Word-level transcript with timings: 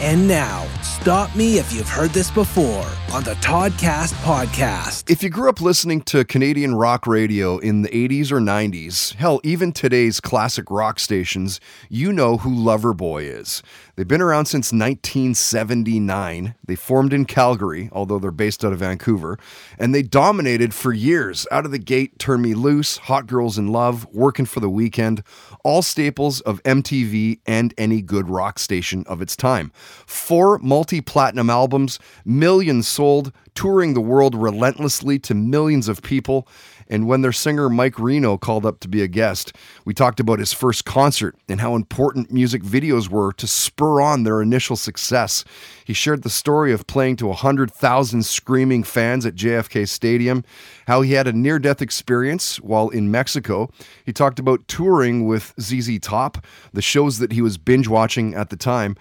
And 0.00 0.26
now, 0.26 0.66
stop 0.82 1.34
me 1.36 1.58
if 1.58 1.72
you've 1.72 1.88
heard 1.88 2.10
this 2.10 2.28
before 2.28 2.86
on 3.12 3.22
the 3.22 3.34
Toddcast 3.34 4.12
podcast. 4.24 5.08
If 5.08 5.22
you 5.22 5.30
grew 5.30 5.48
up 5.48 5.60
listening 5.60 6.02
to 6.02 6.24
Canadian 6.24 6.74
rock 6.74 7.06
radio 7.06 7.58
in 7.58 7.82
the 7.82 7.88
80s 7.90 8.32
or 8.32 8.40
90s, 8.40 9.14
hell, 9.14 9.40
even 9.44 9.70
today's 9.70 10.18
classic 10.18 10.68
rock 10.68 10.98
stations, 10.98 11.60
you 11.88 12.12
know 12.12 12.38
who 12.38 12.50
Loverboy 12.50 13.22
is. 13.22 13.62
They've 13.94 14.08
been 14.08 14.20
around 14.20 14.46
since 14.46 14.72
1979. 14.72 16.56
They 16.66 16.74
formed 16.74 17.12
in 17.12 17.24
Calgary, 17.24 17.88
although 17.92 18.18
they're 18.18 18.32
based 18.32 18.64
out 18.64 18.72
of 18.72 18.80
Vancouver, 18.80 19.38
and 19.78 19.94
they 19.94 20.02
dominated 20.02 20.74
for 20.74 20.92
years. 20.92 21.46
Out 21.52 21.64
of 21.64 21.70
the 21.70 21.78
gate, 21.78 22.18
Turn 22.18 22.42
Me 22.42 22.54
Loose, 22.54 22.96
Hot 22.96 23.28
Girls 23.28 23.56
in 23.56 23.68
Love, 23.68 24.04
Working 24.12 24.46
for 24.46 24.58
the 24.58 24.68
Weekend, 24.68 25.22
all 25.62 25.82
staples 25.82 26.40
of 26.40 26.60
MTV 26.64 27.38
and 27.46 27.72
any 27.78 28.02
good 28.02 28.28
rock 28.28 28.58
station 28.58 29.04
of 29.06 29.22
its 29.22 29.36
time. 29.36 29.70
Four 30.06 30.58
multi 30.58 31.00
platinum 31.00 31.50
albums, 31.50 31.98
millions 32.24 32.88
sold, 32.88 33.32
touring 33.54 33.94
the 33.94 34.00
world 34.00 34.34
relentlessly 34.34 35.18
to 35.20 35.34
millions 35.34 35.88
of 35.88 36.02
people. 36.02 36.48
And 36.88 37.06
when 37.06 37.22
their 37.22 37.32
singer 37.32 37.70
Mike 37.70 37.98
Reno 37.98 38.36
called 38.36 38.66
up 38.66 38.80
to 38.80 38.88
be 38.88 39.02
a 39.02 39.08
guest, 39.08 39.54
we 39.86 39.94
talked 39.94 40.20
about 40.20 40.38
his 40.38 40.52
first 40.52 40.84
concert 40.84 41.34
and 41.48 41.60
how 41.60 41.74
important 41.74 42.30
music 42.30 42.62
videos 42.62 43.08
were 43.08 43.32
to 43.34 43.46
spur 43.46 44.02
on 44.02 44.24
their 44.24 44.42
initial 44.42 44.76
success. 44.76 45.44
He 45.84 45.94
shared 45.94 46.22
the 46.22 46.30
story 46.30 46.72
of 46.72 46.86
playing 46.86 47.16
to 47.16 47.26
100,000 47.28 48.22
screaming 48.24 48.82
fans 48.82 49.24
at 49.24 49.34
JFK 49.34 49.88
Stadium, 49.88 50.44
how 50.86 51.00
he 51.00 51.12
had 51.12 51.26
a 51.26 51.32
near 51.32 51.58
death 51.58 51.80
experience 51.80 52.60
while 52.60 52.90
in 52.90 53.10
Mexico. 53.10 53.70
He 54.04 54.12
talked 54.12 54.38
about 54.38 54.68
touring 54.68 55.26
with 55.26 55.54
ZZ 55.58 55.98
Top, 56.00 56.44
the 56.74 56.82
shows 56.82 57.18
that 57.18 57.32
he 57.32 57.40
was 57.40 57.56
binge 57.56 57.88
watching 57.88 58.34
at 58.34 58.50
the 58.50 58.56
time. 58.56 58.96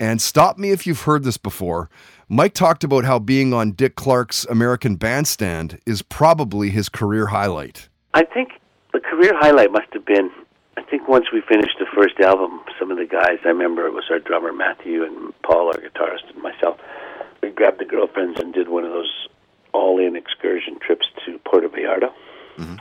And 0.00 0.22
stop 0.22 0.58
me 0.58 0.70
if 0.70 0.86
you've 0.86 1.02
heard 1.02 1.24
this 1.24 1.36
before. 1.36 1.90
Mike 2.28 2.54
talked 2.54 2.84
about 2.84 3.04
how 3.04 3.18
being 3.18 3.52
on 3.52 3.72
Dick 3.72 3.96
Clark's 3.96 4.44
American 4.46 4.96
Bandstand 4.96 5.80
is 5.86 6.02
probably 6.02 6.70
his 6.70 6.88
career 6.88 7.26
highlight. 7.26 7.88
I 8.14 8.24
think 8.24 8.50
the 8.92 9.00
career 9.00 9.32
highlight 9.34 9.72
must 9.72 9.92
have 9.92 10.04
been, 10.04 10.30
I 10.76 10.82
think 10.82 11.08
once 11.08 11.26
we 11.32 11.40
finished 11.40 11.78
the 11.78 11.86
first 11.94 12.20
album, 12.20 12.60
some 12.78 12.90
of 12.90 12.98
the 12.98 13.06
guys, 13.06 13.38
I 13.44 13.48
remember 13.48 13.86
it 13.86 13.92
was 13.92 14.04
our 14.10 14.20
drummer 14.20 14.52
Matthew 14.52 15.04
and 15.04 15.32
Paul, 15.42 15.68
our 15.68 15.80
guitarist, 15.80 16.32
and 16.32 16.42
myself, 16.42 16.78
we 17.42 17.50
grabbed 17.50 17.80
the 17.80 17.84
girlfriends 17.84 18.38
and 18.40 18.52
did 18.54 18.68
one 18.68 18.84
of 18.84 18.92
those 18.92 19.28
all 19.72 19.98
in 19.98 20.14
excursion 20.14 20.78
trips 20.80 21.06
to 21.24 21.38
Puerto 21.40 21.68
Vallarta. 21.68 22.12
Mm-hmm. 22.56 22.76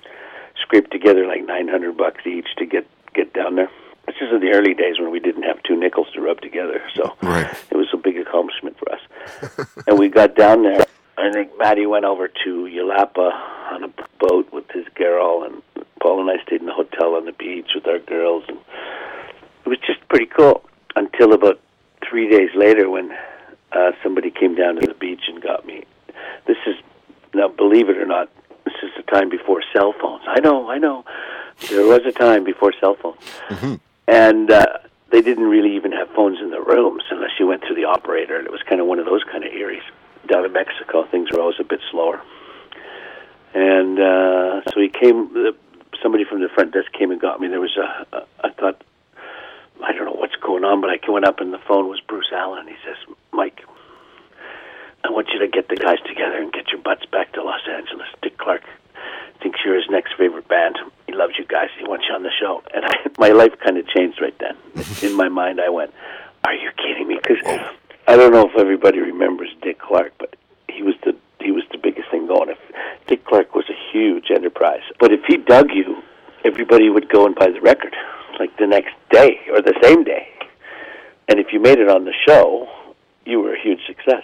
Scraped 0.61 0.91
together 0.91 1.25
like 1.25 1.45
900 1.45 1.97
bucks 1.97 2.25
each 2.27 2.47
to 2.57 2.65
get, 2.65 2.87
get 3.13 3.33
down 3.33 3.55
there. 3.55 3.69
This 4.17 4.29
is 4.29 4.33
in 4.33 4.39
the 4.41 4.51
early 4.51 4.73
days 4.73 4.99
when 4.99 5.11
we 5.11 5.19
didn't 5.19 5.43
have 5.43 5.61
two 5.61 5.75
nickels 5.75 6.07
to 6.13 6.21
rub 6.21 6.41
together, 6.41 6.81
so 6.95 7.15
right. 7.21 7.55
it 7.69 7.77
was 7.77 7.87
a 7.93 7.97
big 7.97 8.17
accomplishment 8.17 8.75
for 8.79 8.91
us. 8.91 9.67
and 9.85 9.99
we 9.99 10.09
got 10.09 10.35
down 10.35 10.63
there. 10.63 10.85
I 11.19 11.31
think 11.31 11.51
Matty 11.59 11.85
went 11.85 12.03
over 12.03 12.27
to 12.27 12.49
Yelapa 12.65 13.31
on 13.71 13.83
a 13.83 13.89
boat 14.19 14.51
with 14.51 14.69
his 14.71 14.87
girl, 14.95 15.43
and 15.43 15.61
Paul 16.01 16.21
and 16.21 16.31
I 16.31 16.43
stayed 16.43 16.61
in 16.61 16.69
a 16.69 16.73
hotel 16.73 17.13
on 17.13 17.25
the 17.25 17.31
beach 17.31 17.71
with 17.75 17.85
our 17.85 17.99
girls, 17.99 18.43
and 18.47 18.57
it 19.65 19.69
was 19.69 19.77
just 19.85 20.07
pretty 20.09 20.25
cool. 20.25 20.63
Until 20.95 21.33
about 21.33 21.59
three 22.07 22.27
days 22.27 22.49
later, 22.55 22.89
when 22.89 23.15
uh, 23.71 23.91
somebody 24.01 24.31
came 24.31 24.55
down 24.55 24.77
to 24.77 24.87
the 24.87 24.95
beach 24.95 25.21
and 25.27 25.39
got 25.43 25.63
me. 25.65 25.83
This 26.47 26.57
is 26.65 26.75
now, 27.35 27.49
believe 27.49 27.89
it 27.89 27.97
or 27.97 28.05
not, 28.07 28.29
this 28.65 28.73
is 28.81 28.89
the 28.97 29.03
time 29.03 29.29
before 29.29 29.61
cell 29.73 29.93
phones. 30.01 30.23
I 30.25 30.39
know, 30.39 30.71
I 30.71 30.79
know. 30.79 31.05
There 31.69 31.85
was 31.85 32.01
a 32.05 32.11
time 32.11 32.43
before 32.43 32.73
cell 32.79 32.95
phones. 32.95 33.19
Mm-hmm 33.49 33.75
and 34.07 34.49
uh, 34.49 34.65
they 35.11 35.21
didn't 35.21 35.45
really 35.45 35.75
even 35.75 35.91
have 35.91 36.09
phones 36.09 36.39
in 36.39 36.49
the 36.49 36.61
rooms 36.61 37.03
unless 37.09 37.31
you 37.39 37.47
went 37.47 37.63
through 37.65 37.75
the 37.75 37.85
operator. 37.85 38.37
And 38.37 38.45
it 38.45 38.51
was 38.51 38.61
kind 38.63 38.81
of 38.81 38.87
one 38.87 38.99
of 38.99 39.05
those 39.05 39.23
kind 39.23 39.43
of 39.43 39.51
areas. 39.53 39.83
Down 40.27 40.45
in 40.45 40.51
Mexico, 40.51 41.05
things 41.05 41.31
were 41.31 41.39
always 41.39 41.59
a 41.59 41.63
bit 41.63 41.79
slower. 41.91 42.21
And 43.53 43.99
uh, 43.99 44.61
so 44.73 44.79
he 44.79 44.89
came. 44.89 45.53
Somebody 46.01 46.25
from 46.25 46.41
the 46.41 46.49
front 46.49 46.73
desk 46.73 46.91
came 46.91 47.11
and 47.11 47.19
got 47.19 47.39
me. 47.39 47.47
There 47.47 47.61
was 47.61 47.77
a. 47.77 48.05
a 48.15 48.25
I 48.43 48.49
thought, 48.51 48.83
I 49.83 49.93
don't 49.93 50.05
know 50.05 50.11
what's 50.11 50.35
going 50.35 50.63
on, 50.63 50.81
but 50.81 50.89
I 50.89 50.99
went 51.09 51.25
up 51.25 51.39
and 51.39 51.53
the 51.53 51.59
phone 51.59 51.87
was 51.87 52.01
Bruce 52.01 52.31
Allen. 52.33 52.67
He 52.67 52.75
says, 52.85 52.97
Mike, 53.31 53.61
I 55.03 55.09
want 55.11 55.29
you 55.31 55.39
to 55.39 55.47
get 55.47 55.69
the 55.69 55.75
guys 55.75 55.99
together 56.05 56.37
and 56.37 56.51
get 56.51 56.69
your 56.71 56.81
butts 56.81 57.05
back 57.05 57.31
to 57.33 57.43
Los 57.43 57.61
Angeles. 57.69 58.07
Dick 58.21 58.37
Clark 58.37 58.63
thinks 59.41 59.59
you're 59.63 59.75
his 59.75 59.89
next 59.89 60.13
favorite 60.17 60.47
band. 60.47 60.77
He 61.05 61.13
loves 61.13 61.33
you 61.37 61.45
guys. 61.45 61.69
He 61.77 61.85
wants 61.85 62.05
you 62.09 62.15
on 62.15 62.23
the 62.23 62.31
show. 62.37 62.63
And 62.73 62.85
I, 62.85 62.95
my 63.17 63.29
life 63.29 63.53
kind 63.63 63.77
of 63.77 63.86
then. 64.47 64.85
In 65.09 65.15
my 65.15 65.29
mind, 65.29 65.59
I 65.59 65.69
went, 65.69 65.91
"Are 66.43 66.53
you 66.53 66.71
kidding 66.77 67.07
me?" 67.07 67.19
Because 67.21 67.43
I 68.07 68.15
don't 68.15 68.31
know 68.31 68.47
if 68.47 68.55
everybody 68.57 68.99
remembers 68.99 69.49
Dick 69.61 69.79
Clark, 69.79 70.13
but 70.17 70.35
he 70.69 70.83
was 70.83 70.95
the 71.03 71.15
he 71.39 71.51
was 71.51 71.63
the 71.71 71.77
biggest 71.77 72.09
thing 72.09 72.27
going. 72.27 72.49
If 72.49 72.59
Dick 73.07 73.25
Clark 73.25 73.55
was 73.55 73.65
a 73.69 73.77
huge 73.91 74.31
enterprise, 74.31 74.83
but 74.99 75.11
if 75.11 75.23
he 75.27 75.37
dug 75.37 75.71
you, 75.71 76.01
everybody 76.43 76.89
would 76.89 77.09
go 77.09 77.25
and 77.25 77.35
buy 77.35 77.49
the 77.49 77.61
record 77.61 77.95
like 78.39 78.55
the 78.57 78.67
next 78.67 78.93
day 79.11 79.39
or 79.51 79.61
the 79.61 79.77
same 79.81 80.03
day. 80.03 80.29
And 81.27 81.39
if 81.39 81.51
you 81.51 81.59
made 81.59 81.79
it 81.79 81.89
on 81.89 82.05
the 82.05 82.13
show, 82.27 82.69
you 83.25 83.39
were 83.41 83.53
a 83.53 83.61
huge 83.61 83.85
success. 83.85 84.23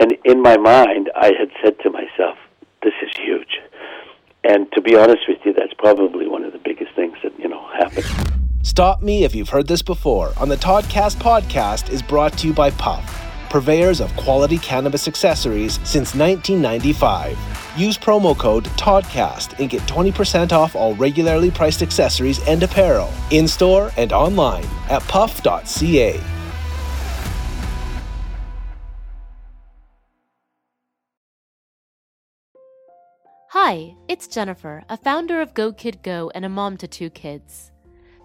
And 0.00 0.16
in 0.24 0.42
my 0.42 0.56
mind, 0.56 1.10
I 1.16 1.32
had 1.38 1.50
said 1.62 1.78
to 1.80 1.90
myself, 1.90 2.38
"This 2.82 2.94
is 3.02 3.16
huge." 3.16 3.60
And 4.44 4.70
to 4.72 4.80
be 4.82 4.94
honest 4.94 5.26
with 5.26 5.38
you, 5.44 5.54
that's 5.54 5.72
probably 5.74 6.26
one 6.28 6.44
of 6.44 6.52
the 6.52 6.58
biggest 6.58 6.92
things 6.94 7.16
that, 7.22 7.32
you 7.38 7.48
know, 7.48 7.64
happened. 7.68 8.43
Stop 8.64 9.02
me 9.02 9.24
if 9.24 9.34
you've 9.34 9.50
heard 9.50 9.66
this 9.66 9.82
before 9.82 10.32
on 10.38 10.48
the 10.48 10.56
Toddcast 10.56 11.16
podcast 11.16 11.90
is 11.90 12.00
brought 12.00 12.32
to 12.38 12.46
you 12.46 12.54
by 12.54 12.70
Puff, 12.70 13.04
purveyors 13.50 14.00
of 14.00 14.16
quality 14.16 14.56
cannabis 14.56 15.06
accessories 15.06 15.74
since 15.86 16.14
1995. 16.14 17.38
Use 17.76 17.98
promo 17.98 18.36
code 18.36 18.64
TODCAST 18.64 19.60
and 19.60 19.68
get 19.68 19.82
20% 19.82 20.52
off 20.52 20.74
all 20.74 20.94
regularly 20.94 21.50
priced 21.50 21.82
accessories 21.82 22.40
and 22.48 22.62
apparel 22.62 23.12
in 23.30 23.46
store 23.46 23.92
and 23.98 24.14
online 24.14 24.64
at 24.88 25.02
puff.ca. 25.02 26.18
Hi, 33.50 33.94
it's 34.08 34.26
Jennifer, 34.26 34.82
a 34.88 34.96
founder 34.96 35.42
of 35.42 35.52
Go 35.52 35.70
Kid 35.70 36.02
Go 36.02 36.32
and 36.34 36.46
a 36.46 36.48
mom 36.48 36.78
to 36.78 36.88
two 36.88 37.10
kids. 37.10 37.70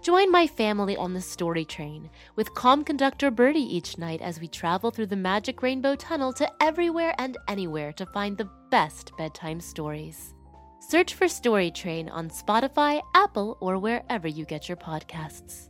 Join 0.02 0.32
my 0.32 0.48
family 0.48 0.96
on 0.96 1.14
the 1.14 1.22
story 1.22 1.66
train 1.66 2.10
with 2.38 2.54
calm 2.54 2.86
conductor 2.86 3.30
Birdie 3.30 3.76
each 3.76 3.98
night 3.98 4.22
as 4.22 4.40
we 4.40 4.48
travel 4.48 4.92
through 4.92 5.08
the 5.08 5.18
magic 5.18 5.62
rainbow 5.62 5.96
tunnel 5.96 6.32
to 6.34 6.50
everywhere 6.62 7.14
and 7.18 7.38
anywhere 7.50 7.92
to 7.94 8.06
find 8.06 8.38
the 8.38 8.50
best 8.72 9.12
bedtime 9.18 9.60
stories. 9.60 10.34
Search 10.80 11.16
for 11.16 11.28
Story 11.28 11.70
Train 11.70 12.08
on 12.08 12.30
Spotify, 12.30 13.02
Apple, 13.14 13.58
or 13.60 13.78
wherever 13.78 14.28
you 14.28 14.46
get 14.46 14.70
your 14.70 14.78
podcasts. 14.78 15.68